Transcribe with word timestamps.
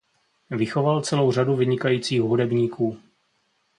Vychoval 0.49 1.01
celou 1.01 1.31
řadu 1.31 1.55
vynikajících 1.55 2.21
hudebníků. 2.21 2.97